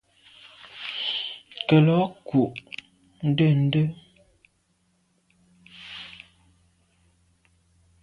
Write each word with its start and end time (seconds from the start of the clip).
Nkelô 1.61 1.99
ku’ 2.27 2.41
ndende. 3.29 3.81